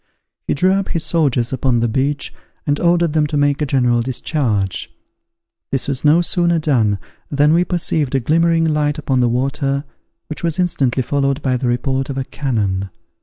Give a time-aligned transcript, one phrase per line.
[0.47, 2.33] He drew up his soldiers upon the beach,
[2.65, 4.89] and ordered them to make a general discharge.
[5.71, 6.97] This was no sooner done,
[7.29, 9.83] than we perceived a glimmering light upon the water
[10.25, 12.89] which was instantly followed by the report of a cannon.